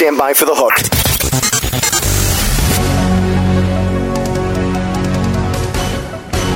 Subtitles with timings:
[0.00, 2.09] Stand by for the hook.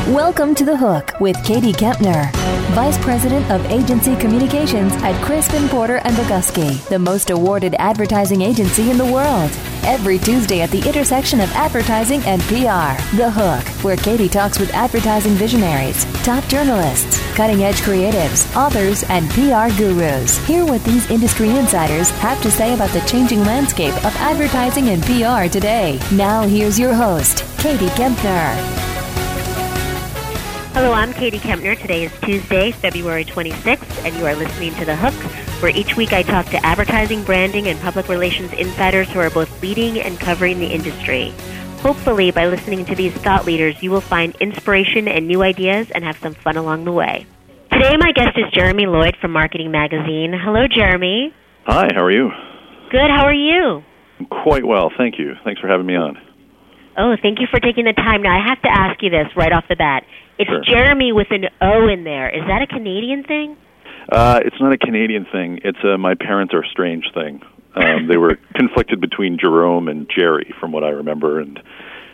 [0.08, 2.30] Welcome to The Hook with Katie Kempner,
[2.74, 8.90] Vice President of Agency Communications at Crispin Porter and Bogusky, the most awarded advertising agency
[8.90, 9.50] in the world.
[9.82, 14.74] Every Tuesday at the intersection of advertising and PR, The Hook, where Katie talks with
[14.74, 20.36] advertising visionaries, top journalists, cutting edge creatives, authors, and PR gurus.
[20.46, 25.02] Hear what these industry insiders have to say about the changing landscape of advertising and
[25.04, 25.98] PR today.
[26.12, 28.93] Now, here's your host, Katie Kempner.
[30.74, 31.80] Hello, I'm Katie Kempner.
[31.80, 35.14] Today is Tuesday, February 26th, and you are listening to The Hook,
[35.62, 39.62] where each week I talk to advertising, branding, and public relations insiders who are both
[39.62, 41.32] leading and covering the industry.
[41.78, 46.02] Hopefully, by listening to these thought leaders, you will find inspiration and new ideas and
[46.02, 47.24] have some fun along the way.
[47.70, 50.32] Today, my guest is Jeromy Lloyd from Marketing Magazine.
[50.32, 51.32] Hello, Jeromy.
[51.66, 52.30] Hi, how are you?
[52.90, 53.84] Good, how are you?
[54.42, 55.34] Quite well, thank you.
[55.44, 56.18] Thanks for having me on.
[56.96, 58.22] Oh, thank you for taking the time.
[58.22, 60.04] Now, I have to ask you this right off the bat.
[60.38, 60.62] It's Sure.
[60.64, 62.28] Jeromy with an O in there.
[62.28, 63.56] Is that a Canadian thing?
[64.10, 65.60] Uh, it's not a Canadian thing.
[65.64, 67.40] It's a my parents are strange thing.
[67.74, 71.58] Um, they were conflicted between Jerome and Jerry, from what I remember, and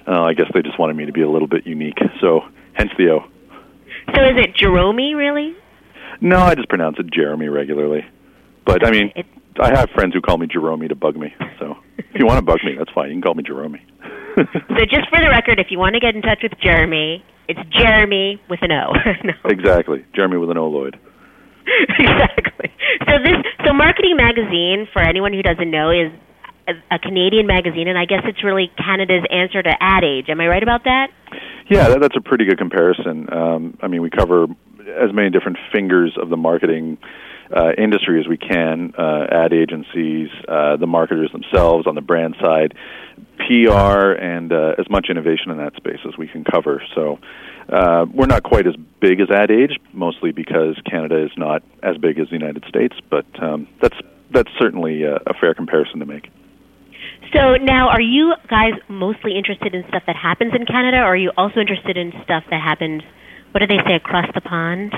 [0.06, 1.98] uh, I guess they just wanted me to be a little bit unique.
[2.20, 2.42] So,
[2.74, 3.24] hence the O.
[4.14, 5.54] So is it Jerome, really?
[6.20, 8.04] No, I just pronounce it Jeremy regularly.
[8.64, 9.26] But I mean, It-
[9.58, 11.34] I have friends who call me Jerome to bug me.
[11.58, 13.08] So, if you want to bug me, that's fine.
[13.08, 13.78] You can call me Jerome.
[14.36, 17.60] So just for the record, if you want to get in touch with Jeromy, it's
[17.74, 18.94] Jeromy with an O.
[19.24, 19.32] no.
[19.44, 20.98] exactly, Jeromy with an O Lloyd.
[21.98, 22.70] exactly.
[23.06, 26.12] So this, so Marketing Magazine, for anyone who doesn't know, is
[26.68, 30.26] a, a Canadian magazine, and I guess it's really Canada's answer to Ad Age.
[30.28, 31.08] Am I right about that?
[31.68, 33.32] Yeah, that, that's a pretty good comparison.
[33.32, 34.44] Um, I mean, we cover
[34.88, 36.98] as many different fingers of the marketing
[37.54, 42.36] uh, industry as we can uh, ad agencies, uh, the marketers themselves on the brand
[42.40, 42.74] side,
[43.38, 46.82] PR, and uh, as much innovation in that space as we can cover.
[46.94, 47.18] So
[47.68, 51.96] uh, we're not quite as big as Ad Age, mostly because Canada is not as
[51.98, 53.96] big as the United States, but um, that's,
[54.30, 56.30] that's certainly a, a fair comparison to make.
[57.32, 61.16] So now, are you guys mostly interested in stuff that happens in Canada, or are
[61.16, 63.02] you also interested in stuff that happens?
[63.52, 64.92] What do they say across the pond?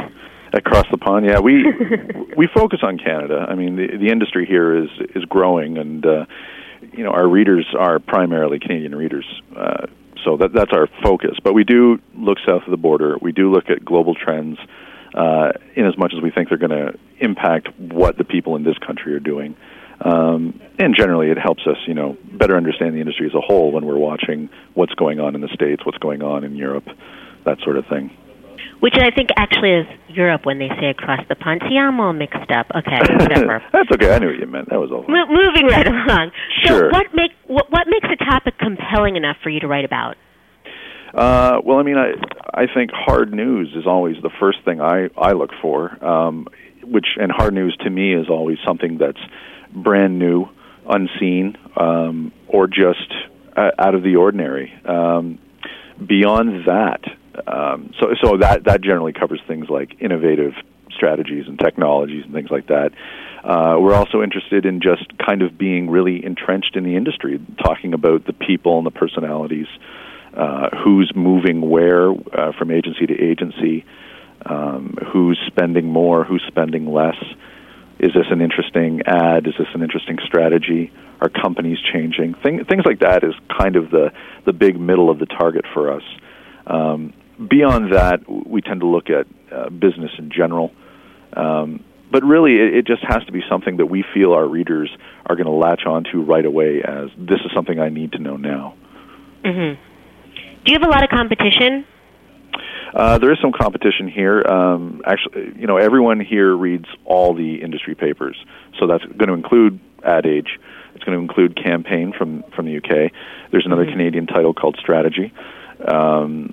[0.53, 1.27] Across the pond.
[1.27, 1.65] Yeah, we
[2.37, 3.47] we focus on Canada.
[3.49, 6.25] I mean, the the industry here is is growing, and uh,
[6.93, 9.27] you know our readers are primarily Canadian readers.
[9.57, 9.87] Uh,
[10.25, 11.37] so that that's our focus.
[11.43, 13.17] But we do look south of the border.
[13.21, 14.59] We do look at global trends.
[15.15, 18.65] Uh, in as much as we think they're going to impact what the people in
[18.65, 19.55] this country are doing,
[20.01, 23.73] um, and generally it helps us, you know, better understand the industry as a whole
[23.73, 26.87] when we're watching what's going on in the states, what's going on in Europe,
[27.45, 28.11] that sort of thing.
[28.83, 31.63] Which I think actually is Europe when they say across the pond.
[31.69, 32.67] See, I'm all mixed up.
[32.75, 33.63] Okay, whatever.
[33.73, 34.13] That's okay.
[34.13, 34.71] I knew what you meant.
[34.71, 35.05] That was all.
[35.07, 36.33] Mo- moving right along.
[36.65, 36.91] So, Sure.
[36.91, 40.17] what make what, what makes a topic compelling enough for you to write about?
[41.15, 42.15] Uh, well, I mean, I
[42.53, 46.05] I think hard news is always the first thing I I look for.
[46.05, 46.49] Um,
[46.83, 49.21] which and hard news to me is always something that's
[49.73, 50.47] brand new,
[50.89, 53.13] unseen, um, or just
[53.57, 54.73] uh, out of the ordinary.
[54.85, 55.39] Um,
[56.05, 57.01] beyond that,
[57.47, 60.55] um, so so that that generally covers things like innovative
[60.95, 62.93] strategies and technologies and things like that.
[63.43, 67.93] Uh, we're also interested in just kind of being really entrenched in the industry, talking
[67.93, 69.67] about the people and the personalities,
[70.35, 73.85] uh, who's moving where uh, from agency to agency,
[74.47, 77.17] um, who's spending more, who's spending less.
[77.99, 79.47] Is this an interesting ad?
[79.47, 80.93] Is this an interesting strategy?
[81.21, 82.35] Are companies changing?
[82.35, 84.13] Thing, things like that is kind of the
[84.45, 86.03] the big middle of the target for us.
[86.67, 87.13] Um,
[87.49, 90.73] beyond that, we tend to look at uh, business in general.
[91.35, 94.91] Um, but really, it, it just has to be something that we feel our readers
[95.27, 98.37] are going to latch onto right away as this is something I need to know
[98.37, 98.75] now.
[99.45, 99.75] hmm
[100.65, 101.87] Do you have a lot of competition?
[102.95, 104.43] Uh, there is some competition here.
[104.47, 108.37] Um, actually, you know, everyone here reads all the industry papers,
[108.79, 110.59] so that's going to include Ad Age.
[110.95, 113.11] It's going to include Campaign from from the UK.
[113.51, 113.93] There's another Mhm.
[113.93, 115.33] Canadian title called Strategy.
[115.89, 116.53] Um,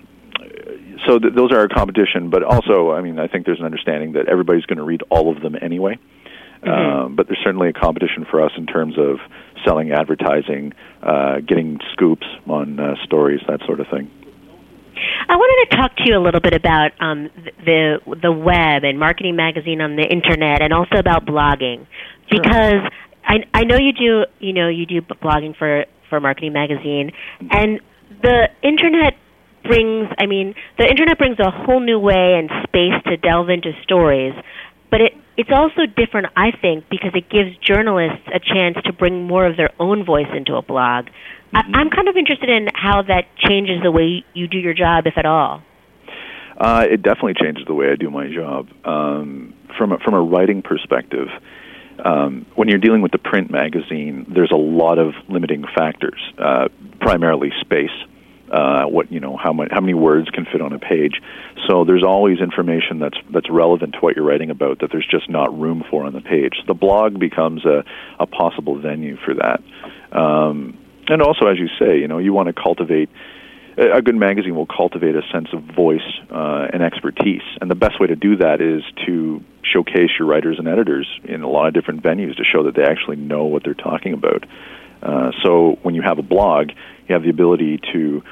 [1.05, 4.13] so th- those are our competition, but also, I mean, I think there's an understanding
[4.13, 5.97] that everybody's going to read all of them anyway.
[6.63, 6.69] Mhm.
[6.69, 9.19] Um, but there's certainly a competition for us in terms of
[9.65, 14.09] selling advertising, uh, getting scoops on uh, stories, that sort of thing.
[15.29, 17.29] I wanted to talk to you a little bit about um,
[17.63, 21.85] the the web and marketing magazine on the internet, and also about blogging,
[22.29, 22.41] Sure.
[22.41, 22.91] because
[23.25, 27.11] I I know you do you know you do blogging for for marketing magazine,
[27.51, 27.79] and
[28.21, 29.15] the internet
[29.63, 33.71] brings I mean the internet brings a whole new way and space to delve into
[33.83, 34.33] stories,
[34.91, 39.25] but it it's also different, I think, because it gives journalists a chance to bring
[39.25, 41.05] more of their own voice into a blog.
[41.05, 41.75] Mm-hmm.
[41.75, 45.07] I, am kind of interested in how that changes the way you do your job,
[45.07, 45.63] if at all.
[46.57, 48.67] Uh, it definitely changes the way I do my job.
[48.83, 51.29] Um, from a, from a writing perspective,
[52.03, 56.67] um, when you're dealing with the print magazine, there's a lot of limiting factors, uh,
[56.99, 57.95] primarily space.
[58.51, 61.21] Uh, what you know, how many how many words can fit on a page.
[61.67, 65.29] So there's always information that's that's relevant to what you're writing about that there's just
[65.29, 66.53] not room for on the page.
[66.57, 67.83] So the blog becomes a,
[68.19, 69.61] a possible venue for that.
[70.11, 73.09] Um, and also, as you say, you know, you want to cultivate
[73.79, 77.99] a good magazine will cultivate a sense of voice uh, and expertise, and the best
[77.99, 81.73] way to do that is to showcase your writers and editors in a lot of
[81.73, 84.43] different venues to show that they actually know what they're talking about.
[85.01, 86.71] Uh, so when you have a blog,
[87.09, 88.23] you have the ability to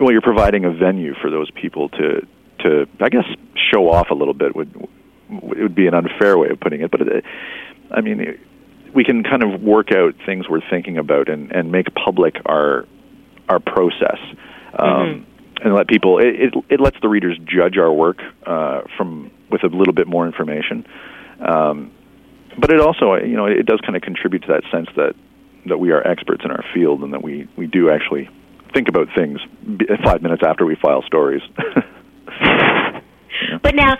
[0.00, 2.26] well, you're providing a venue for those people to
[2.60, 4.74] to I guess show off a little bit would
[5.30, 7.24] it would be an unfair way of putting it, but it,
[7.90, 8.38] I mean
[8.94, 12.86] we can kind of work out things we're thinking about and and make public our
[13.48, 14.18] our process.
[14.78, 15.24] Um, mm-hmm.
[15.60, 19.64] And let people it, it, it lets the readers judge our work uh, from with
[19.64, 20.86] a little bit more information,
[21.40, 21.90] um,
[22.56, 25.16] but it also you know it does kind of contribute to that sense that
[25.66, 28.28] that we are experts in our field and that we we do actually
[28.74, 29.40] think about things
[30.04, 31.42] five minutes after we file stories.
[32.40, 33.00] yeah.
[33.62, 33.96] But now,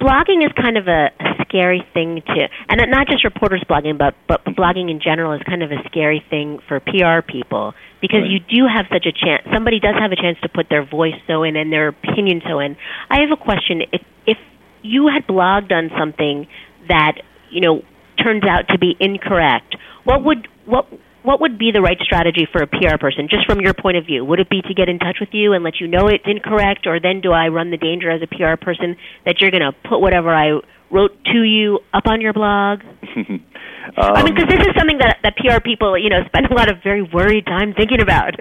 [0.00, 4.14] blogging is kind of a, a scary thing to, and not just reporters blogging, but
[4.28, 8.30] but blogging in general is kind of a scary thing for PR people because right.
[8.30, 9.46] you do have such a chance.
[9.52, 12.58] Somebody does have a chance to put their voice so in and their opinion so
[12.58, 12.76] in.
[13.08, 14.38] I have a question: if if
[14.82, 16.48] you had blogged on something
[16.88, 17.18] that
[17.50, 17.82] you know
[18.22, 20.86] turns out to be incorrect, what would what
[21.22, 24.04] what would be the right strategy for a PR person, just from your point of
[24.04, 24.24] view?
[24.24, 26.86] Would it be to get in touch with you and let you know it's incorrect,
[26.86, 29.72] or then do I run the danger as a PR person that you're going to
[29.88, 30.60] put whatever I
[30.90, 32.80] wrote to you up on your blog?
[32.82, 33.40] um,
[33.96, 36.70] I mean, because this is something that that PR people, you know, spend a lot
[36.70, 38.34] of very worried time thinking about.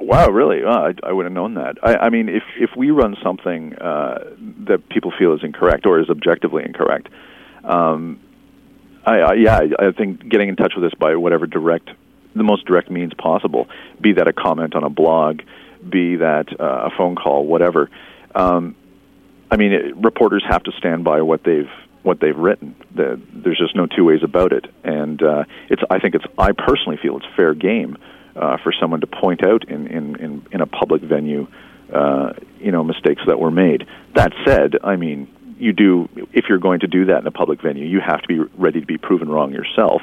[0.00, 0.64] Wow, really?
[0.64, 1.76] I, I would have known that.
[1.82, 4.18] I, I mean, if if we run something uh,
[4.68, 7.08] that people feel is incorrect or is objectively incorrect,
[7.64, 8.20] um,
[9.08, 11.88] I, I, yeah, I think getting in touch with us by whatever direct,
[12.34, 13.68] the most direct means possible,
[14.00, 15.40] be that a comment on a blog,
[15.88, 17.88] be that uh, a phone call, whatever.
[18.34, 18.76] Um,
[19.50, 21.70] I mean, it, reporters have to stand by what they've
[22.02, 22.76] what they've written.
[22.94, 25.82] The, there's just no two ways about it, and uh, it's.
[25.90, 26.26] I think it's.
[26.36, 27.96] I personally feel it's fair game
[28.36, 31.46] uh, for someone to point out in in in, in a public venue,
[31.92, 33.86] uh, you know, mistakes that were made.
[34.14, 35.28] That said, I mean,
[35.58, 38.28] you do if you're going to do that in a public venue, you have to
[38.28, 40.02] be ready to be proven wrong yourself.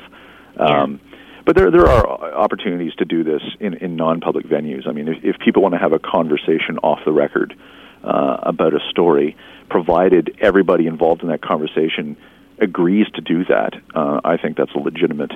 [0.57, 0.83] Yeah.
[0.83, 1.01] Um,
[1.45, 4.87] but there there are opportunities to do this in in non-public venues.
[4.87, 7.55] I mean, if, if people want to have a conversation off the record
[8.03, 9.37] uh, about a story,
[9.69, 12.17] provided everybody involved in that conversation
[12.57, 15.33] agrees to do that, uh, I think that's a legitimate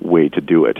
[0.00, 0.78] way to do it.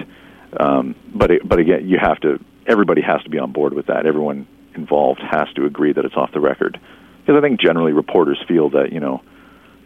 [0.58, 2.40] Um, but it, but again, you have to.
[2.66, 4.06] Everybody has to be on board with that.
[4.06, 6.80] Everyone involved has to agree that it's off the record
[7.22, 9.22] because I think generally reporters feel that you know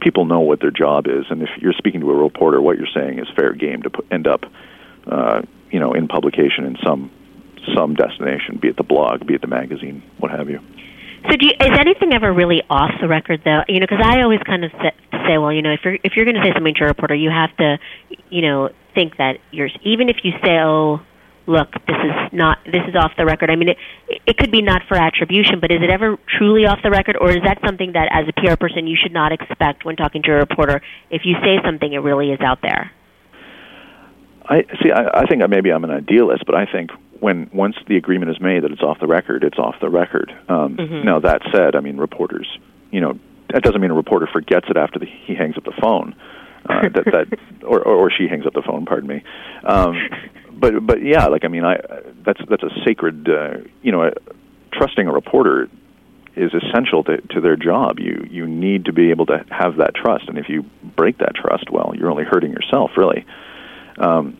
[0.00, 2.88] people know what their job is, and if you're speaking to a reporter, what you're
[2.94, 4.44] saying is fair game to put, end up,
[5.06, 7.10] uh, you know, in publication in some
[7.74, 10.60] some destination, be it the blog, be it the magazine, what have you.
[11.28, 13.62] So, do you, is anything ever really off the record, though?
[13.66, 14.70] You know, because I always kind of
[15.26, 17.14] say, well, you know, if you're if you're going to say something to a reporter,
[17.14, 17.78] you have to,
[18.30, 21.00] you know, think that you're even if you say, oh,
[21.46, 23.50] look, this is not this is off the record.
[23.50, 23.78] I mean, it
[24.26, 27.30] it could be not for attribution, but is it ever truly off the record, or
[27.30, 30.32] is that something that as a PR person you should not expect when talking to
[30.32, 30.82] a reporter?
[31.10, 32.90] If you say something, it really is out there.
[34.48, 34.90] I see.
[34.90, 38.40] I, I think maybe I'm an idealist, but I think when once the agreement is
[38.40, 40.32] made that it's off the record, it's off the record.
[40.48, 41.04] Um, mm-hmm.
[41.04, 42.46] Now that said, I mean reporters,
[42.90, 43.18] you know,
[43.52, 46.14] that doesn't mean a reporter forgets it after the, he hangs up the phone.
[46.68, 48.84] Uh, that that or, or she hangs up the phone.
[48.86, 49.24] Pardon me.
[49.64, 49.96] Um,
[50.56, 51.76] but but yeah, like I mean, I
[52.24, 54.10] that's that's a sacred, uh, you know,
[54.72, 55.68] trusting a reporter
[56.34, 57.98] is essential to, to their job.
[57.98, 61.34] You you need to be able to have that trust, and if you break that
[61.34, 63.26] trust, well, you're only hurting yourself, really.
[63.98, 64.36] Um,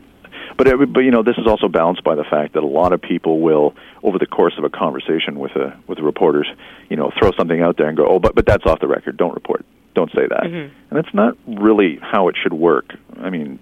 [0.57, 2.93] but it, but you know, this is also balanced by the fact that a lot
[2.93, 6.47] of people will, over the course of a conversation with a with reporters,
[6.89, 9.17] you know, throw something out there and go, oh, but but that's off the record.
[9.17, 9.65] Don't report.
[9.95, 10.45] Don't say that.
[10.45, 10.75] Mm-hmm.
[10.91, 12.93] And that's not really how it should work.
[13.19, 13.59] I mean,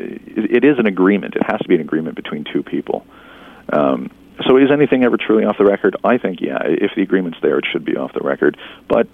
[0.00, 1.34] it is an agreement.
[1.36, 3.06] It has to be an agreement between two people.
[3.72, 4.10] Um,
[4.46, 5.96] so is anything ever truly off the record?
[6.02, 6.58] I think yeah.
[6.64, 8.56] If the agreement's there, it should be off the record.
[8.88, 9.06] But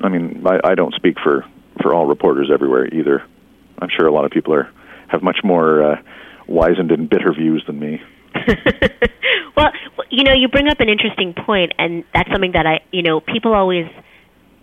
[0.00, 1.44] I mean, I, I don't speak for
[1.82, 3.22] for all reporters everywhere either.
[3.78, 4.70] I'm sure a lot of people are
[5.08, 5.96] have much more uh,
[6.46, 8.00] wizened and bitter views than me.
[9.56, 9.72] well,
[10.10, 13.20] you know, you bring up an interesting point, and that's something that I, you know,
[13.20, 13.86] people always,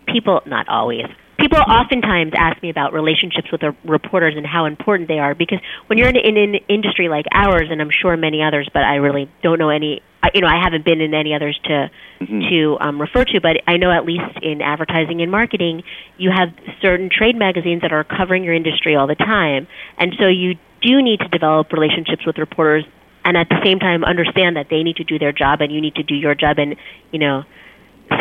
[0.08, 1.06] people not always,
[1.38, 5.60] people oftentimes ask me about relationships with the reporters and how important they are because
[5.88, 8.96] when you're in, in an industry like ours, and I'm sure many others, but I
[8.96, 10.02] really don't know any.
[10.34, 11.92] You know, I haven't been in any others to
[12.22, 12.50] mm-hmm.
[12.50, 15.84] to um, refer to, but I know at least in advertising and marketing,
[16.18, 16.50] you have
[16.82, 19.68] certain trade magazines that are covering your industry all the time,
[19.98, 22.84] and so you do need to develop relationships with reporters
[23.26, 25.82] and at the same time understand that they need to do their job and you
[25.82, 26.76] need to do your job and
[27.12, 27.44] you know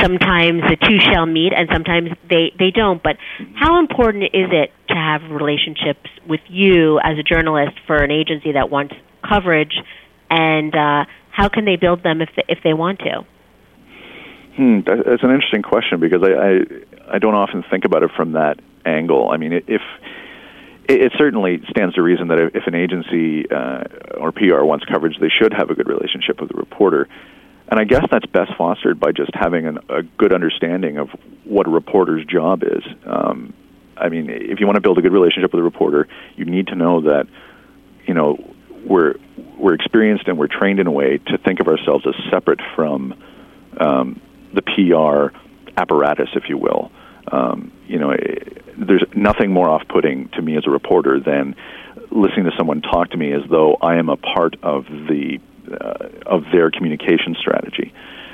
[0.00, 3.02] sometimes the two shall meet and sometimes they they don't.
[3.02, 3.16] But
[3.54, 8.52] how important is it to have relationships with you as a journalist for an agency
[8.52, 8.94] that wants
[9.26, 9.74] coverage?
[10.30, 13.24] And uh, how can they build them if they, if they want to?
[14.56, 18.32] Hmm that's an interesting question because I, I I don't often think about it from
[18.32, 19.30] that angle.
[19.30, 19.82] I mean if
[20.88, 23.84] it, certainly stands to reason that if an agency uh,
[24.18, 27.08] or PR wants coverage, they should have a good relationship with the reporter.
[27.68, 31.08] And I guess that's best fostered by just having an, a good understanding of
[31.44, 32.85] what a reporter's job is.
[33.04, 33.52] Um,
[33.96, 36.06] I mean, if you want to build a good relationship with a reporter,
[36.37, 37.26] you need to know that,
[38.06, 38.38] you know,
[38.85, 39.14] we're
[39.58, 43.14] we're experienced and we're trained in a way to think of ourselves as separate from
[43.80, 44.20] um,
[44.54, 45.37] the PR
[45.76, 46.92] apparatus, if you will.
[47.32, 48.14] Um, you know,
[48.78, 51.56] there's nothing more off-putting to me as a reporter than
[52.11, 56.08] listening to someone talk to me as though I am a part of the uh,
[56.26, 57.92] of their communication strategy.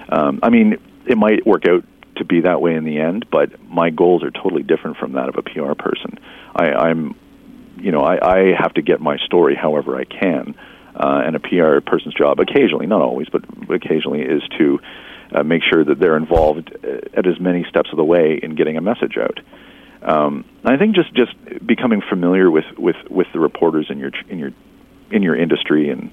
[0.09, 1.85] Um, I mean, it might work out
[2.17, 5.29] to be that way in the end, but my goals are totally different from that
[5.29, 6.19] of a PR person.
[6.55, 7.17] I, I'm,
[7.79, 10.55] you know, I, I have to get my story however I can,
[10.95, 14.81] uh, and a PR person's job occasionally, not always, but occasionally, is to
[15.35, 18.55] uh, make sure that they're involved uh, at as many steps of the way in
[18.55, 19.41] getting a message out.
[20.03, 21.33] Um, I think just just
[21.65, 24.51] becoming familiar with, with, with the reporters in your in your
[25.13, 26.13] in your industry and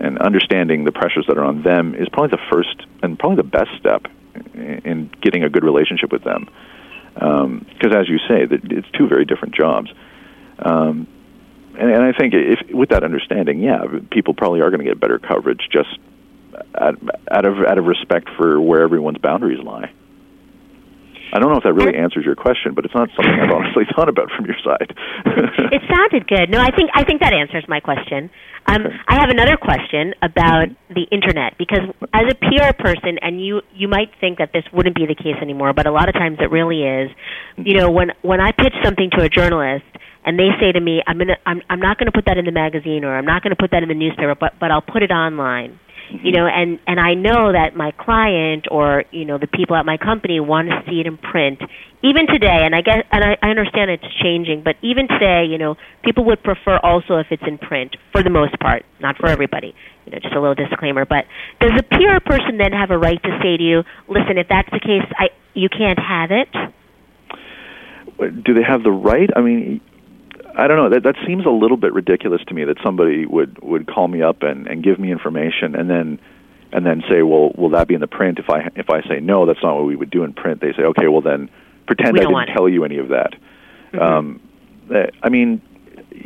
[0.00, 3.42] and understanding the pressures that are on them is probably the first and probably the
[3.42, 4.06] best step
[4.54, 6.48] in getting a good relationship with them.
[7.14, 9.92] Because um, as you say, it's two very different jobs.
[10.58, 11.06] Um,
[11.78, 15.00] and, and I think if with that understanding, yeah, people probably are going to get
[15.00, 15.98] better coverage just
[16.74, 16.98] out,
[17.30, 19.92] out of out of respect for where everyone's boundaries lie.
[21.34, 23.82] I don't know if that really answers your question, but it's not something I've honestly
[23.90, 24.94] thought about from your side.
[25.74, 26.48] it sounded good.
[26.48, 28.30] No, I think I think that answers my question.
[28.66, 28.94] Um, okay.
[29.08, 30.94] I have another question about mm-hmm.
[30.94, 34.94] the internet because as a PR person, and you you might think that this wouldn't
[34.94, 37.10] be the case anymore, but a lot of times it really is.
[37.58, 39.90] You know, when when I pitch something to a journalist
[40.24, 42.44] and they say to me, "I'm gonna I'm I'm not going to put that in
[42.44, 44.86] the magazine or I'm not going to put that in the newspaper, but but I'll
[44.86, 45.80] put it online."
[46.22, 49.84] You know and and i know that my client or you know the people at
[49.84, 51.60] my company want to see it in print.
[52.02, 55.58] Even today and i guess and I, I understand it's changing but even today you
[55.58, 59.28] know people would prefer also if it's in print for the most part not for
[59.28, 59.74] everybody.
[60.06, 61.24] You know just a little disclaimer but
[61.60, 64.68] does a pr person then have a right to say to you listen if that's
[64.70, 66.48] the case i you can't have it?
[68.44, 69.30] Do they have the right?
[69.36, 69.80] I mean
[70.56, 70.90] I don't know.
[70.90, 74.22] That that seems a little bit ridiculous to me that somebody would would call me
[74.22, 76.20] up and and give me information and then
[76.72, 79.20] and then say, "Well, will that be in the print?" If I if I say
[79.20, 80.60] no, that's not what we would do in print.
[80.60, 81.50] They say, "Okay, well then
[81.86, 83.34] pretend I didn't tell you any of that."
[83.92, 84.00] Mm-hmm.
[84.00, 84.40] Um,
[84.94, 85.60] eh, I mean,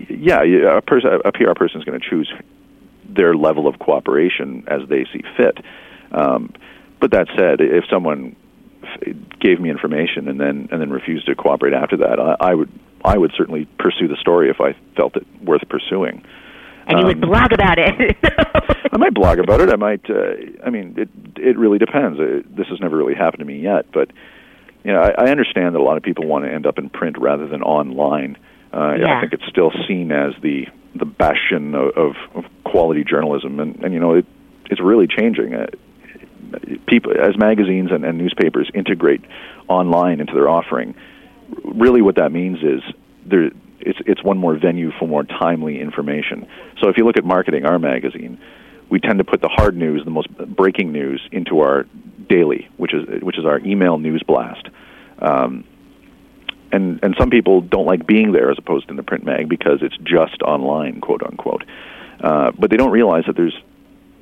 [0.09, 2.33] yeah, a person a PR person is going to choose
[3.09, 5.59] their level of cooperation as they see fit.
[6.13, 6.53] Um,
[7.01, 8.37] but that said, if someone
[9.41, 12.71] gave me information and then and then refused to cooperate after that, I, I would
[13.05, 16.25] I would certainly pursue the story if I felt it worth pursuing.
[16.87, 18.17] And you um, would blog about it.
[18.93, 19.71] I might blog about it.
[19.71, 20.09] I might.
[20.09, 22.19] Uh, I mean, it it really depends.
[22.19, 24.11] Uh, this has never really happened to me yet, but
[24.85, 26.89] you know, I, I understand that a lot of people want to end up in
[26.89, 28.39] print rather than online.
[28.73, 29.17] Uh, yeah.
[29.17, 33.77] I think it's still seen as the the bastion of, of, of quality journalism, and,
[33.85, 34.27] and you know, it
[34.71, 35.55] it's really changing.
[35.55, 35.67] Uh,
[36.87, 39.23] people, as magazines and, and newspapers integrate
[39.69, 40.95] online into their offering,
[41.65, 42.83] really what that means is
[43.27, 43.51] there
[43.81, 46.47] it's it's one more venue for more timely information.
[46.81, 48.39] So if you look at marketing our magazine,
[48.91, 51.87] we tend to put the hard news, the most breaking news, into our
[52.29, 54.69] daily, which is which is our email news blast.
[55.21, 55.65] Um,
[56.73, 59.49] and and some people don't like being there as opposed to in the print mag
[59.49, 61.65] because it's just online, quote unquote.
[62.21, 63.57] Uh, but they don't realize that there's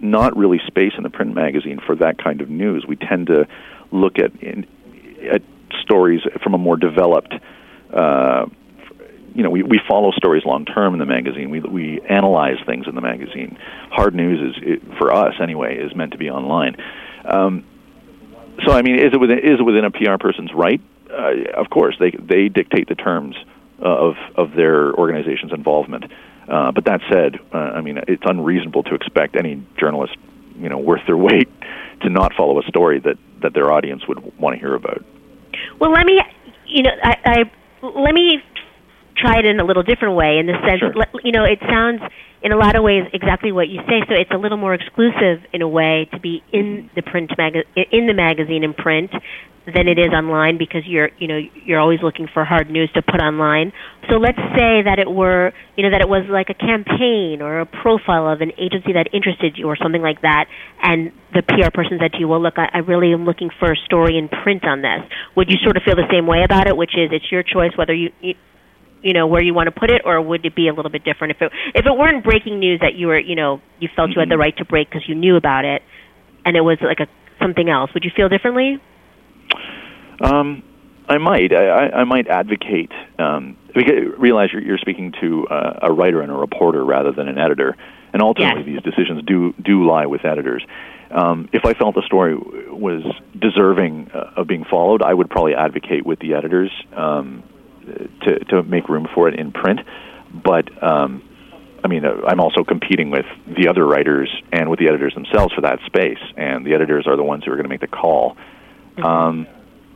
[0.01, 2.85] not really space in the print magazine for that kind of news.
[2.87, 3.49] We tend to
[3.91, 4.67] look at in,
[5.31, 5.43] at
[5.83, 7.35] stories from a more developed.
[7.93, 8.47] Uh,
[9.35, 11.51] you know, we, we follow stories long term in the magazine.
[11.51, 13.59] We we analyze things in the magazine.
[13.91, 16.77] Hard news is it, for us anyway is meant to be online.
[17.25, 17.65] Um,
[18.65, 20.81] so I mean, is it within is it within a PR person's right?
[21.11, 23.37] Uh, of course, they they dictate the terms
[23.79, 26.05] of of their organization's involvement.
[26.49, 30.17] Uh, but that said, uh, I mean, it's unreasonable to expect any journalist,
[30.57, 31.49] you know, worth their weight
[32.03, 35.05] to not follow a story that that their audience would want to hear about.
[35.81, 36.21] Well, let me
[36.67, 37.37] you know, I, I
[37.83, 38.43] let me
[39.17, 40.93] try it in a little different way in the sense, Sure.
[41.25, 42.03] you know, it sounds
[42.43, 44.03] in a lot of ways exactly what you say.
[44.09, 47.65] So it's a little more exclusive in a way to be in the print maga-
[47.91, 49.11] in the magazine in print
[49.75, 53.03] than it is online because you're you know you're always looking for hard news to
[53.03, 53.73] put online.
[54.09, 57.61] So let's say that it were you know that it was like a campaign or
[57.61, 60.47] a profile of an agency that interested you or something like that,
[60.83, 63.73] and the PR person said to you, "Well, look, I, I really am looking for
[63.73, 65.03] a story in print on this."
[65.35, 67.73] Would you sort of feel the same way about it, which is it's your choice
[67.77, 68.35] whether you, you
[69.07, 71.05] you know where you want to put it, or would it be a little bit
[71.05, 74.11] different if it if it weren't breaking news that you were you know you felt
[74.11, 75.83] you had the right to break because you knew about it,
[76.45, 77.09] and it was like a
[77.41, 77.91] something else?
[77.95, 78.79] Would you feel differently?
[80.21, 80.63] Um,
[81.09, 81.53] I might.
[81.53, 82.91] I, I, I might advocate.
[83.19, 87.29] Um, because realize you're, you're speaking to uh, a writer and a reporter rather than
[87.29, 87.77] an editor,
[88.13, 88.83] and ultimately Yes.
[88.83, 90.65] these decisions do do lie with editors.
[91.11, 93.03] Um, if I felt the story was
[93.39, 97.45] deserving uh, of being followed, I would probably advocate with the editors um,
[98.23, 99.81] to to make room for it in print.
[100.33, 101.23] But um,
[101.85, 105.55] I mean, uh, I'm also competing with the other writers and with the editors themselves
[105.55, 107.87] for that space, and the editors are the ones who are going to make the
[107.87, 108.37] call.
[109.03, 109.47] Um,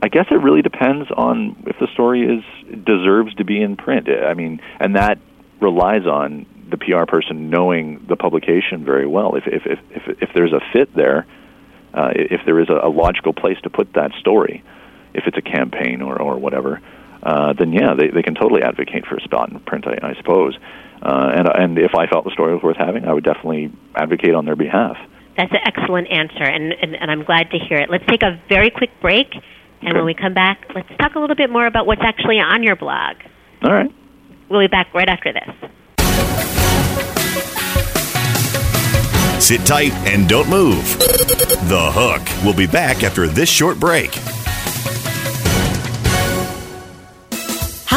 [0.02, 2.44] I guess it really depends on if the story is
[2.85, 4.09] deserves to be in print.
[4.09, 5.18] I mean, and that
[5.61, 9.35] relies on the PR person knowing the publication very well.
[9.35, 11.26] If if if if, if there's a fit there,
[11.92, 14.62] uh, if there is a, a logical place to put that story,
[15.12, 16.80] if it's a campaign or or whatever,
[17.23, 19.87] uh, then yeah, they they can totally advocate for a spot in print.
[19.87, 20.57] I, I suppose.
[21.03, 24.35] Uh, and and if I felt the story was worth having, I would definitely advocate
[24.35, 24.97] on their behalf.
[25.37, 27.89] That's an excellent answer, and, and, and I'm glad to hear it.
[27.89, 29.97] Let's take a very quick break, and Okay.
[29.97, 32.77] when we come back, let's talk a little bit more about what's actually on your
[32.77, 33.17] blog.
[33.62, 33.91] All right.
[34.50, 35.49] We'll be back right after this.
[39.43, 40.99] Sit tight and don't move.
[41.69, 42.45] The Hook.
[42.45, 44.11] We'll be back after this short break.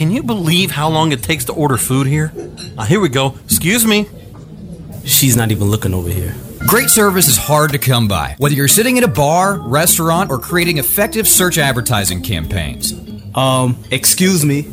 [0.00, 2.32] Can you believe how long it takes to order food here?
[2.78, 3.34] Uh, here we go.
[3.44, 4.08] Excuse me.
[5.04, 6.34] She's not even looking over here.
[6.66, 10.38] Great service is hard to come by, whether you're sitting at a bar, restaurant, or
[10.38, 12.94] creating effective search advertising campaigns.
[13.34, 14.72] Um, excuse me.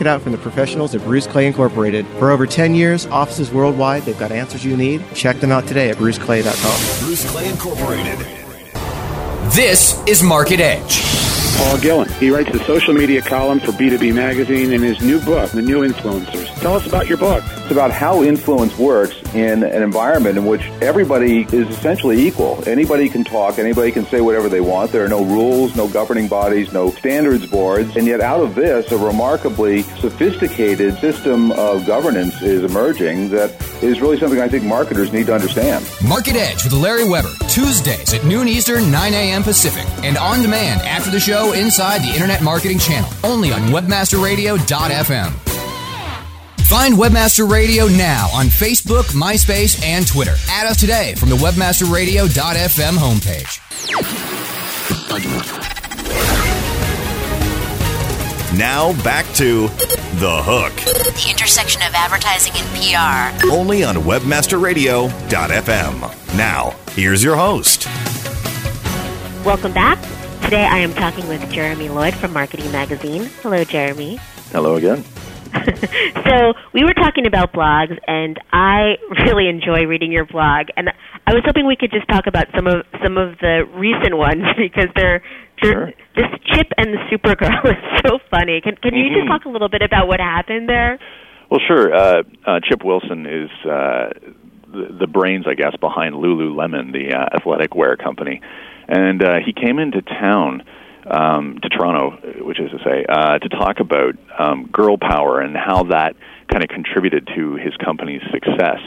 [0.00, 2.06] it out from the professionals at Bruce Clay Incorporated.
[2.18, 5.04] For over 10 years, offices worldwide, they've got answers you need.
[5.14, 7.06] Check them out today at bruceclay.com.
[7.06, 8.18] Bruce Clay Incorporated.
[9.52, 11.02] This is Market Edge.
[11.56, 12.08] Paul Gillin.
[12.18, 15.86] He writes the social media column for B2B Magazine in his new book, The New
[15.86, 16.46] Influencers.
[16.60, 17.44] Tell us about your book.
[17.58, 22.62] It's about how influence works in an environment in which everybody is essentially equal.
[22.66, 24.92] Anybody can talk, anybody can say whatever they want.
[24.92, 27.96] There are no rules, no governing bodies, no standards boards.
[27.96, 33.50] And yet, out of this, a remarkably sophisticated system of governance is emerging that
[33.82, 35.88] is really something I think marketers need to understand.
[36.06, 39.42] Market Edge with Larry Weber, Tuesdays at noon Eastern, 9 a.m.
[39.42, 45.49] Pacific, and on demand after the show inside the Internet Marketing Channel, only on WebmasterRadio.fm.
[46.70, 50.36] Find Webmaster Radio now on Facebook, MySpace, and Twitter.
[50.48, 53.58] Add us today from the WebmasterRadio.fm homepage.
[58.56, 59.66] Now back to
[60.20, 60.72] The Hook.
[60.76, 63.32] The intersection of advertising and PR.
[63.52, 66.36] Only on WebmasterRadio.fm.
[66.36, 67.86] Now, here's your host.
[69.44, 70.00] Welcome back.
[70.44, 73.24] Today I am talking with Jeromy Lloyd from Marketing Magazine.
[73.42, 74.20] Hello, Jeromy.
[74.52, 75.04] Hello again.
[76.26, 80.68] so we were talking about blogs, and I really enjoy reading your blog.
[80.76, 80.90] And
[81.26, 84.44] I was hoping we could just talk about some of some of the recent ones
[84.56, 85.22] because they're,
[85.62, 88.60] they're this Chip and the Supergirl is so funny.
[88.60, 89.28] Can can you just Mhm.
[89.28, 90.98] talk a little bit about what happened there?
[91.50, 91.92] Well, sure.
[91.94, 94.10] Uh, uh, Chip Wilson is uh,
[94.72, 98.40] the, the brains, I guess, behind Lululemon, the uh, athletic wear company,
[98.88, 100.62] and uh, he came into town
[101.10, 105.56] um, to Toronto, which is to say, uh, to talk about um, girl power and
[105.56, 106.16] how that
[106.48, 108.80] kind of contributed to his company's success.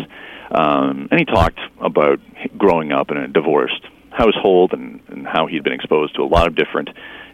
[0.52, 2.20] Um, and he talked about
[2.58, 3.82] growing up in a divorced
[4.12, 6.90] household and, and how he'd been exposed to a lot of different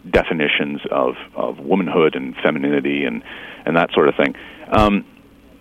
[0.10, 3.24] definitions of, of womanhood and femininity and,
[3.66, 4.36] and that sort of thing.
[4.72, 5.06] Um,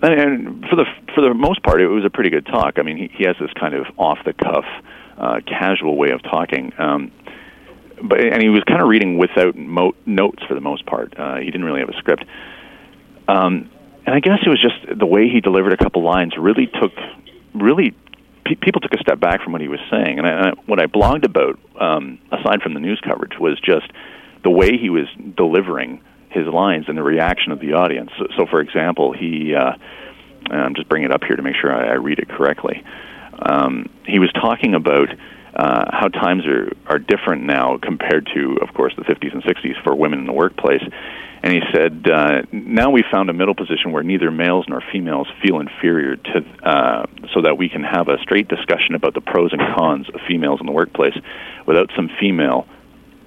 [0.00, 2.78] and, and for the for the most part, it was a pretty good talk.
[2.78, 4.64] I mean, he, he has this kind of off the cuff,
[5.16, 6.72] uh, casual way of talking.
[6.78, 7.10] Um,
[8.02, 11.14] but and he was kind of reading without mo- notes for the most part.
[11.18, 12.24] Uh, he didn't really have a script.
[13.26, 13.70] Um,
[14.06, 16.92] and I guess it was just the way he delivered a couple lines really took
[17.54, 17.94] really
[18.44, 20.18] pe- people took a step back from what he was saying.
[20.18, 23.90] And I, I, what I blogged about, um, aside from the news coverage, was just
[24.44, 25.06] the way he was
[25.36, 28.10] delivering his lines and the reaction of the audience.
[28.18, 29.72] So, so for example, he uh,
[30.50, 32.82] I'm just bringing it up here to make sure I, I read it correctly.
[33.38, 35.08] Um, he was talking about
[35.54, 39.82] uh, how times are are different now compared to, of course, the 50s and 60s
[39.82, 40.82] for women in the workplace.
[41.42, 45.28] And he said, uh, now we found a middle position where neither males nor females
[45.40, 49.52] feel inferior to, uh, so that we can have a straight discussion about the pros
[49.52, 51.16] and cons of females in the workplace
[51.66, 52.66] without some female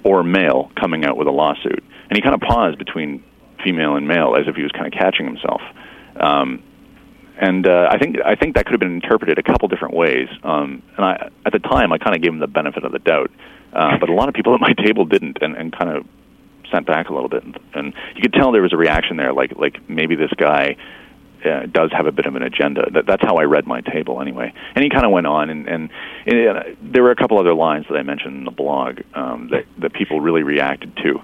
[0.04, 1.82] or male coming out with a lawsuit.
[2.10, 3.24] And he kind of paused between
[3.64, 5.62] female and male as if he was kind of catching himself.
[6.16, 6.62] Um,
[7.42, 10.28] and uh, I think I think that could have been interpreted a couple different ways.
[10.44, 13.00] Um, and I, at the time, I kind of gave him the benefit of the
[13.00, 13.32] doubt,
[13.72, 16.06] uh, but a lot of people at my table didn't, and, and kind of
[16.70, 17.42] sent back a little bit.
[17.42, 20.76] And, and you could tell there was a reaction there, like like maybe this guy
[21.44, 22.88] uh, does have a bit of an agenda.
[22.92, 24.54] That, that's how I read my table anyway.
[24.76, 25.90] And he kind of went on, and, and,
[26.26, 29.48] and uh, there were a couple other lines that I mentioned in the blog um,
[29.50, 31.20] that that people really reacted to.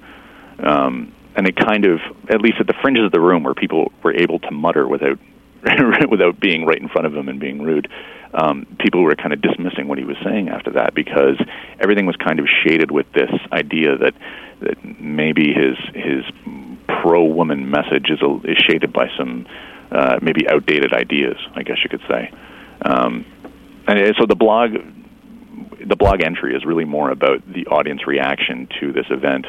[0.68, 3.92] Um, and it kind of, at least at the fringes of the room, where people
[4.02, 5.20] were able to mutter without
[6.10, 7.88] without being right in front of him and being rude.
[8.34, 11.40] Um, people were kind of dismissing what he was saying after that because
[11.80, 14.14] everything was kind of shaded with this idea that
[14.60, 16.24] that maybe his his
[16.86, 19.46] pro woman message is a, is shaded by some
[19.90, 21.36] uh, maybe outdated ideas.
[21.54, 22.30] I guess you could say.
[22.82, 23.24] Um,
[23.86, 24.72] and so the blog
[25.84, 29.46] the blog entry is really more about the audience reaction to this event.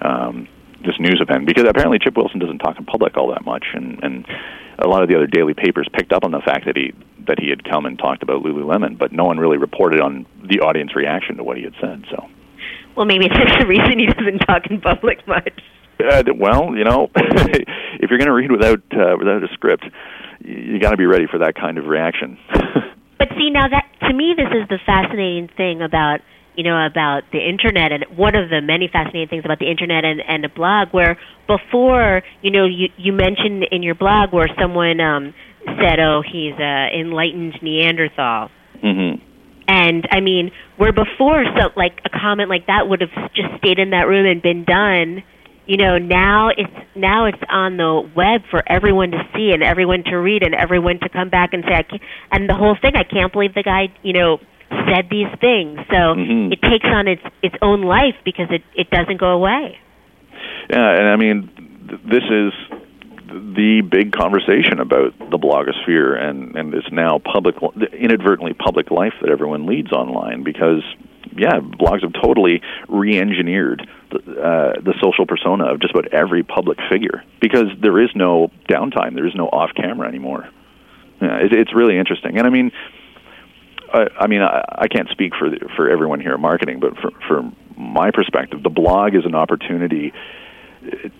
[0.00, 0.48] Um,
[0.84, 4.02] this news event because apparently Chip Wilson doesn't talk in public all that much, and
[4.02, 4.26] and
[4.78, 6.92] a lot of the other daily papers picked up on the fact that he
[7.26, 10.60] that he had come and talked about Lululemon, but no one really reported on the
[10.60, 12.04] audience reaction to what he had said.
[12.10, 12.28] So,
[12.96, 15.60] Well, maybe that's the reason he doesn't talk in public much.
[16.00, 19.84] uh, well, you know, if you're going to read without uh, without a script,
[20.40, 22.38] you, you got to be ready for that kind of reaction.
[23.18, 26.22] But see, now that to me, this is the fascinating thing about
[26.56, 30.04] you know about the internet, and one of the many fascinating things about the internet
[30.04, 30.88] and and a blog.
[30.90, 35.34] Where before, you know, you you mentioned in your blog where someone um,
[35.64, 38.50] said, "Oh, he's a enlightened Neanderthal."
[38.82, 39.22] mm-hmm.
[39.68, 43.78] And I mean, where before, so like a comment like that would have just stayed
[43.78, 45.22] in that room and been done.
[45.66, 50.02] You know, now it's now it's on the web for everyone to see and everyone
[50.04, 52.92] to read and everyone to come back and say, I can't, and the whole thing.
[52.96, 54.38] I can't believe the guy, you know,
[54.88, 55.78] said these things.
[55.90, 56.52] So Mhm.
[56.52, 59.78] it takes on its its own life because it it doesn't go away.
[60.70, 61.48] Yeah, and I mean,
[61.88, 62.52] th- this is
[63.54, 67.56] the big conversation about the blogosphere and and this now public,
[67.92, 70.82] inadvertently public life that everyone leads online because.
[71.34, 76.78] Yeah, blogs have totally re-engineered the, uh, the social persona of just about every public
[76.90, 80.46] figure because there is no downtime, there is no off-camera anymore.
[81.22, 82.70] Yeah, it, it's really interesting, and I mean,
[83.92, 86.96] I, I mean, I, I can't speak for the, for everyone here in marketing, but
[86.98, 87.10] for,
[87.76, 90.12] my perspective, the blog is an opportunity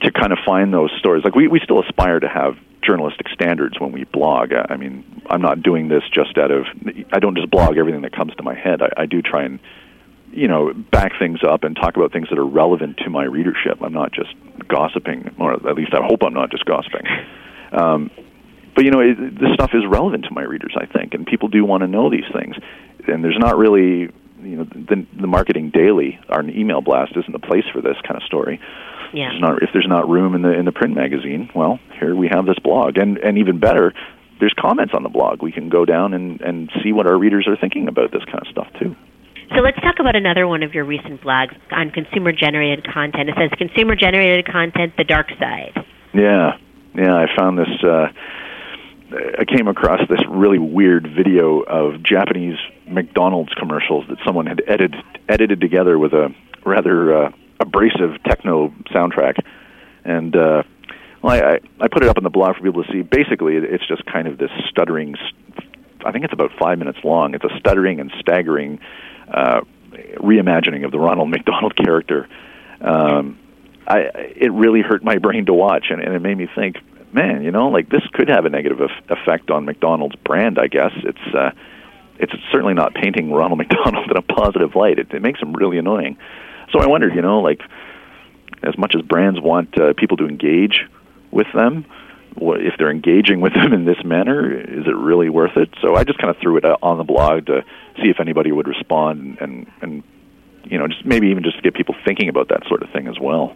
[0.01, 1.25] to kind of find those stories.
[1.25, 4.53] Like we, we still aspire to have journalistic standards when we blog.
[4.53, 6.67] I I mean, I'm not doing this just out of.
[7.13, 8.83] I don't just blog everything that comes to my head.
[8.83, 9.61] I, I do try and
[10.33, 13.79] you know back things up and talk about things that are relevant to my readership.
[13.83, 14.35] I'm not just
[14.69, 17.07] gossiping, or at least I hope I'm not just gossiping.
[17.73, 18.11] Um,
[18.75, 21.49] but you know, it, this stuff is relevant to my readers, I think, and people
[21.49, 22.57] do want to know these things.
[23.07, 27.39] And there's not really, you know, the, the marketing daily, our email blast isn't the
[27.39, 28.61] place for this kind of story.
[29.13, 29.29] Yeah.
[29.31, 32.29] There's not, if there's not room in the in the print magazine, well, here we
[32.33, 33.93] have this blog, and and even better,
[34.41, 35.43] there's comments on the blog.
[35.43, 38.41] We can go down and and see what our readers are thinking about this kind
[38.41, 38.97] of stuff too.
[39.55, 43.29] So let's talk about another one of your recent blogs on consumer generated content.
[43.29, 45.77] It says consumer generated content, the dark side.
[46.15, 46.57] Yeah.
[46.95, 47.69] Yeah, I found this.
[47.83, 48.09] Uh,
[49.39, 54.97] I came across this really weird video of Japanese McDonald's commercials that someone had edited
[55.29, 59.45] edited together with a rather uh, abrasive techno soundtrack,
[60.05, 60.63] and uh,
[61.23, 63.03] well, I, I put it up on the blog for people to see.
[63.03, 65.15] Basically, it's just kind of this stuttering.
[66.05, 67.35] I think it's about five minutes long.
[67.35, 68.81] It's a stuttering and staggering
[69.29, 69.61] uh,
[70.17, 72.29] reimagining of the Ronald McDonald character.
[72.81, 73.39] Um,
[73.87, 73.99] I,
[74.37, 76.77] it really hurt my brain to watch, and, and it made me think,
[77.13, 80.59] man, you know, like this could have a negative effect on McDonald's brand.
[80.59, 81.51] I guess it's uh,
[82.19, 84.99] it's certainly not painting Ronald McDonald in a positive light.
[84.99, 86.19] It, it makes him really annoying.
[86.73, 87.61] So I wondered, you know, like
[88.63, 90.87] as much as brands want uh, people to engage
[91.31, 91.85] with them,
[92.37, 95.71] if they're engaging with them in this manner, is it really worth it?
[95.83, 97.65] So I just kind of threw it on the blog to
[97.97, 100.03] see if anybody would respond and and
[100.65, 103.09] you know just maybe even just to get people thinking about that sort of thing
[103.09, 103.55] as well.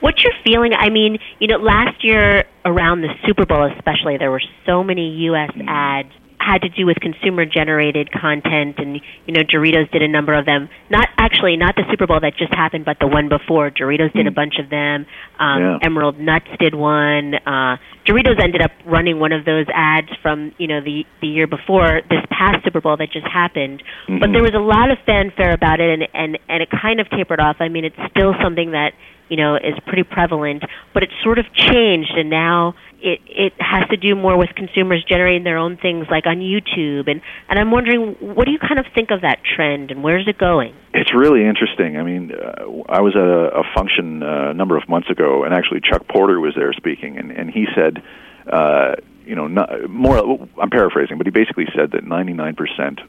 [0.00, 0.72] What's your feeling?
[0.72, 5.10] I mean, you know, last year around the Super Bowl, especially, there were so many
[5.26, 5.50] U.S.
[5.50, 5.68] Mm-hmm.
[5.68, 10.32] ads had to do with consumer generated content and you know Doritos did a number
[10.32, 13.70] of them not actually not the Super Bowl that just happened but the one before
[13.70, 14.28] Doritos did mm.
[14.28, 15.04] a bunch of them
[15.38, 15.78] um yeah.
[15.82, 20.68] Emerald Nuts did one uh Doritos ended up running one of those ads from you
[20.68, 24.20] know the the year before this past Super Bowl that just happened mm-hmm.
[24.20, 27.10] but there was a lot of fanfare about it and and and it kind of
[27.10, 28.92] tapered off I mean it's still something that
[29.28, 30.62] you know is pretty prevalent
[30.94, 35.04] but it's sort of changed and now it it has to do more with consumers
[35.08, 38.78] generating their own things like on YouTube and and I'm wondering what do you kind
[38.78, 40.74] of think of that trend and where's it going?
[40.94, 41.96] It's really interesting.
[41.96, 45.44] I mean, uh, I was at a, a function uh, a number of months ago
[45.44, 48.02] and actually Chuck Porter was there speaking and and he said
[48.50, 48.94] uh
[49.28, 50.48] you know, not, more.
[50.60, 52.56] I'm paraphrasing, but he basically said that 99%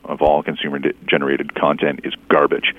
[0.03, 2.75] of all consumer-generated content is garbage,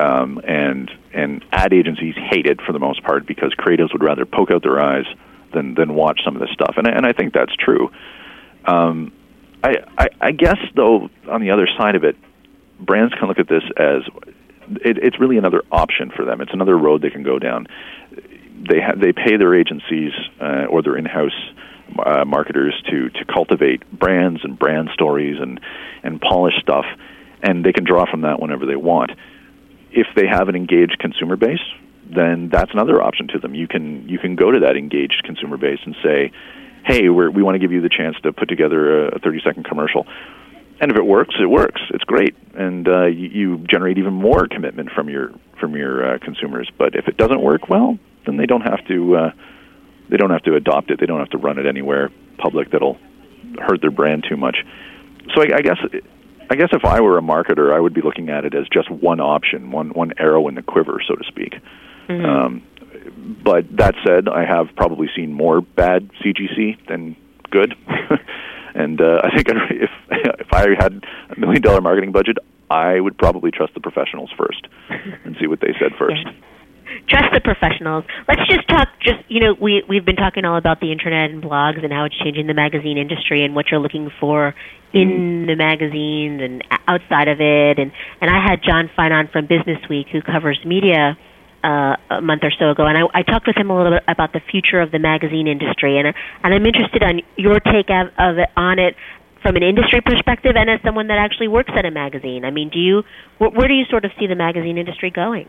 [0.00, 4.24] um, and and ad agencies hate it for the most part because creatives would rather
[4.24, 5.06] poke out their eyes
[5.52, 7.90] than than watch some of this stuff, and and I think that's true.
[8.64, 9.12] Um,
[9.62, 12.16] I, I I guess though on the other side of it,
[12.80, 14.02] brands can look at this as
[14.80, 16.40] it, it's really another option for them.
[16.40, 17.66] It's another road they can go down.
[18.68, 21.32] They ha- they pay their agencies uh, or their in-house
[22.04, 25.60] uh, marketers to to cultivate brands and brand stories and
[26.02, 26.86] and polish stuff,
[27.42, 29.10] and they can draw from that whenever they want.
[29.92, 31.60] If they have an engaged consumer base,
[32.14, 33.54] then that's another option to them.
[33.54, 36.32] You can you can go to that engaged consumer base and say,
[36.84, 40.06] "Hey, we want to give you the chance to put together a 30 second commercial."
[40.80, 41.80] And if it works, it works.
[41.90, 46.18] It's great, and uh, you, you generate even more commitment from your from your uh,
[46.18, 46.68] consumers.
[46.76, 49.30] But if it doesn't work, well, then they don't have to uh,
[50.08, 50.98] they don't have to adopt it.
[50.98, 52.98] They don't have to run it anywhere public that'll
[53.60, 54.56] hurt their brand too much.
[55.34, 55.78] So I, I guess
[56.52, 58.90] I guess if I were a marketer, I would be looking at it as just
[58.90, 61.54] one option, one one arrow in the quiver, so to speak.
[62.08, 62.24] Mm-hmm.
[62.26, 62.62] Um,
[63.42, 67.16] but that said, I have probably seen more bad CGC than
[67.50, 67.74] good.
[68.74, 71.02] and uh, I think if if I had
[71.34, 72.36] a million dollar marketing budget,
[72.70, 74.66] I would probably trust the professionals first
[75.24, 76.20] and see what they said first.
[76.22, 76.32] Yeah.
[77.08, 78.04] Trust the professionals.
[78.28, 78.88] Let's just talk.
[79.00, 82.04] Just you know, we we've been talking all about the internet and blogs and how
[82.04, 84.54] it's changing the magazine industry and what you're looking for
[84.92, 85.46] in mm-hmm.
[85.46, 87.78] the magazines and outside of it.
[87.78, 91.16] And and I had Jon Fine on from Business Week who covers media
[91.64, 94.04] uh, a month or so ago, and I, I talked with him a little bit
[94.08, 98.08] about the future of the magazine industry, and and I'm interested on your take of,
[98.18, 98.96] of it, on it
[99.42, 102.44] from an industry perspective, and as someone that actually works at a magazine.
[102.44, 103.02] I mean, do you
[103.38, 105.48] where, where do you sort of see the magazine industry going?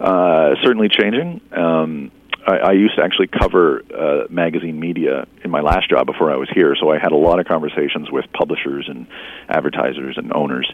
[0.00, 1.40] Uh, certainly changing.
[1.52, 2.10] Um,
[2.46, 6.36] I, I used to actually cover uh, magazine media in my last job before I
[6.36, 9.06] was here, so I had a lot of conversations with publishers and
[9.48, 10.70] advertisers and owners.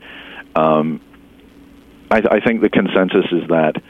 [0.55, 1.01] Um,
[2.11, 3.83] I, I think the consensus is that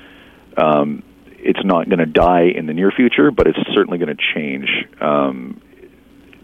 [0.57, 1.03] um,
[1.39, 4.69] it's not going to die in the near future, but it's certainly going to change.
[5.01, 5.61] Um,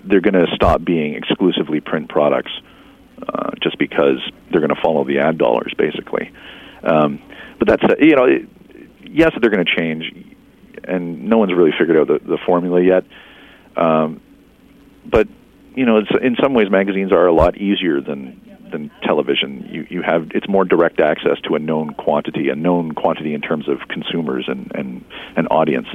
[0.04, 2.50] they're going to stop being exclusively print products
[3.22, 4.18] uh, just because
[4.50, 6.32] they're going to follow the ad dollars, basically.
[6.82, 7.20] Um,
[7.58, 8.48] but that's uh, you know, it,
[9.02, 10.04] yes, they're going to change,
[10.84, 13.04] and no one's really figured out the, the formula yet.
[13.76, 14.20] Um,
[15.04, 15.28] but
[15.74, 18.40] you know, it's, in some ways, magazines are a lot easier than
[18.70, 19.68] than television.
[19.70, 23.40] You you have it's more direct access to a known quantity, a known quantity in
[23.40, 25.04] terms of consumers and and
[25.36, 25.88] an audience.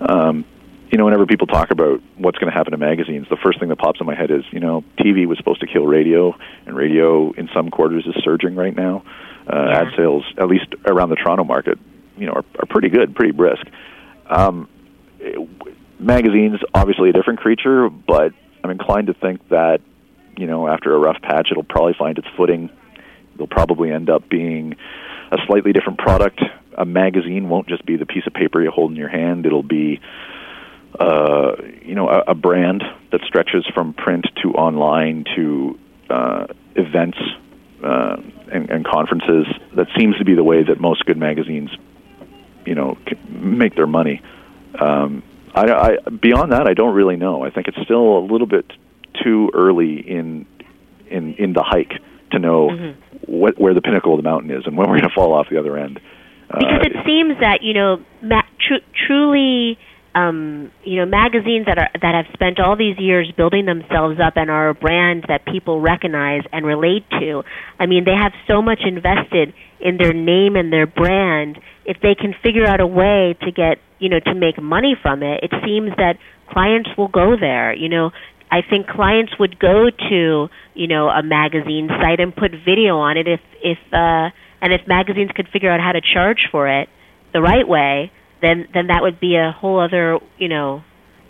[0.00, 0.44] Um,
[0.90, 3.68] you know, whenever people talk about what's going to happen to magazines, the first thing
[3.68, 6.76] that pops in my head is, you know, TV was supposed to kill radio, and
[6.76, 9.04] radio in some quarters is surging right now.
[9.52, 9.80] Uh, yeah.
[9.80, 11.78] Ad sales, at least around the Toronto market,
[12.16, 13.64] you know, are, are pretty good, pretty brisk.
[14.28, 14.68] Um,
[15.98, 19.80] magazines, obviously a different creature, but I'm inclined to think that
[20.36, 22.70] you know, after a rough patch, it'll probably find its footing.
[23.34, 24.76] It'll probably end up being
[25.30, 26.40] a slightly different product.
[26.76, 29.46] A magazine won't just be the piece of paper you hold in your hand.
[29.46, 30.00] It'll be
[30.98, 35.78] uh, you know, a, a brand that stretches from print to online to
[36.10, 37.18] uh, events
[37.84, 38.16] uh,
[38.52, 39.46] and, and conferences.
[39.74, 41.70] That seems to be the way that most good magazines,
[42.64, 42.96] you know,
[43.28, 44.22] make their money.
[44.80, 45.22] Um,
[45.54, 47.42] I, I, beyond that, I don't really know.
[47.44, 48.66] I think it's still a little bit
[49.22, 50.46] too early in
[51.08, 51.92] in in the hike
[52.32, 52.94] to know Mhm.
[53.26, 55.48] what, where the pinnacle of the mountain is and when we're going to fall off
[55.48, 56.00] the other end.
[56.50, 59.78] Uh, because it seems that you know ma- tr- truly
[60.16, 64.32] um, you know magazines that are that have spent all these years building themselves up
[64.36, 67.42] and are a brand that people recognize and relate to.
[67.78, 71.58] I mean, they have so much invested in their name and their brand.
[71.84, 75.22] If they can figure out a way to get you know to make money from
[75.22, 76.16] it, it seems that
[76.48, 77.74] clients will go there.
[77.74, 78.10] You know.
[78.48, 83.16] I think clients would go to, you know, a magazine site and put video on
[83.16, 84.30] it if if uh
[84.62, 86.88] and if magazines could figure out how to charge for it
[87.32, 88.12] the right way,
[88.46, 90.82] then then that would be a whole other you know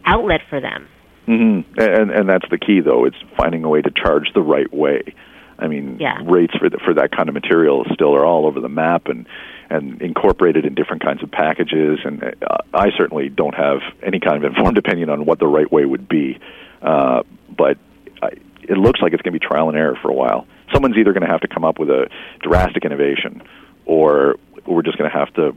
[0.04, 0.88] outlet for them.
[1.26, 3.04] hmm And and that's the key, though.
[3.06, 5.14] It's finding a way to charge the right way.
[5.58, 6.18] I mean, Yeah.
[6.24, 9.26] rates for the, for that kind of material still are all over the map and
[9.70, 11.98] and incorporated in different kinds of packages.
[12.04, 15.70] And uh, I certainly don't have any kind of informed opinion on what the right
[15.72, 16.38] way would be.
[16.82, 17.22] Uh,
[17.56, 17.76] but
[18.22, 18.28] I,
[18.62, 20.46] it looks like it's going to be trial and error for a while.
[20.72, 22.08] Someone's either going to have to come up with a
[22.42, 23.42] drastic innovation,
[23.86, 25.56] or we're just going to have to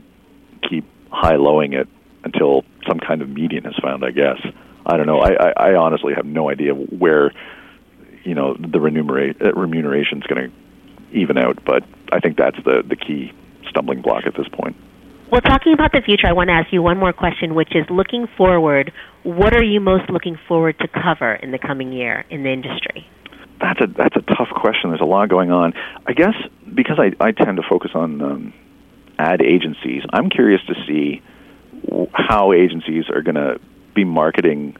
[0.68, 1.88] keep high lowing it
[2.24, 4.04] until some kind of median is found.
[4.04, 4.38] I guess
[4.86, 5.18] I don't know.
[5.18, 7.32] I, I, I honestly have no idea where
[8.24, 10.56] you know the remunerate remuneration is going to
[11.12, 13.32] even out, but I think that's the the key
[13.68, 14.76] stumbling block at this point.
[15.30, 17.88] Well, talking about the future, I want to ask you one more question, which is
[17.88, 18.92] looking forward.
[19.22, 23.06] What are you most looking forward to cover in the coming year in the industry?
[23.60, 24.90] That's a that's a tough question.
[24.90, 25.74] There's a lot going on.
[26.06, 26.34] I guess
[26.74, 28.54] because I I tend to focus on um,
[29.20, 30.02] ad agencies.
[30.12, 31.22] I'm curious to see
[32.12, 33.60] how agencies are going to
[33.94, 34.76] be marketing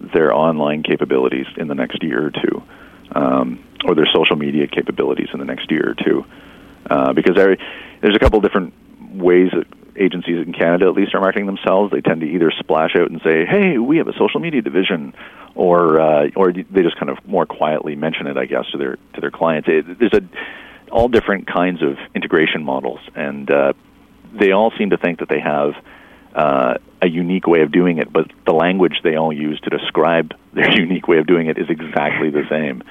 [0.00, 2.62] their online capabilities in the next year or two,
[3.12, 6.24] um, or their social media capabilities in the next year or two,
[6.90, 7.56] uh, because there,
[8.00, 8.74] there's a couple different
[9.14, 9.66] ways that
[9.98, 11.90] agencies in Canada at least are marketing themselves.
[11.90, 15.14] They tend to either splash out and say, "Hey, we have a social media division,"
[15.54, 18.96] or uh, or they just kind of more quietly mention it, I guess, to their
[19.14, 19.68] to their clients.
[19.68, 20.22] It, there's a
[20.90, 23.72] all different kinds of integration models, and uh,
[24.32, 25.74] they all seem to think that they have
[26.34, 30.34] uh, a unique way of doing it, but the language they all use to describe
[30.52, 32.82] their unique way of doing it is exactly the same.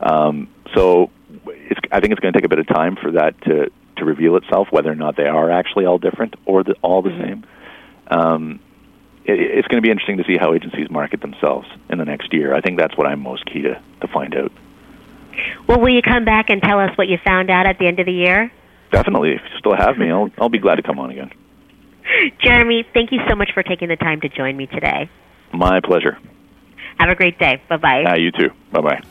[0.00, 1.10] Um, so
[1.46, 4.04] it's, I think it's going to take a bit of time for that to, to
[4.04, 7.44] reveal itself, whether or not they are actually all different or the, all the same.
[8.08, 8.60] Um,
[9.24, 12.32] it, it's going to be interesting to see how agencies market themselves in the next
[12.32, 12.54] year.
[12.54, 14.52] I think that's what I'm most key to, to find out.
[15.66, 18.00] Well, will you come back and tell us what you found out at the end
[18.00, 18.52] of the year?
[18.90, 21.30] Definitely, if you still have me, I'll, I'll be glad to come on again.
[22.44, 25.08] Jeromy, thank you so much for taking the time to join me today.
[25.52, 26.18] My pleasure.
[26.98, 27.60] Have a great day.
[27.68, 28.04] Bye bye.
[28.06, 28.50] Ah, you too.
[28.70, 29.02] Bye bye.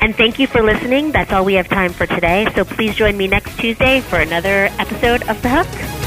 [0.00, 1.12] And thank you for listening.
[1.12, 2.48] That's all we have time for today.
[2.54, 6.01] So please join me next Tuesday for another episode of The Hook.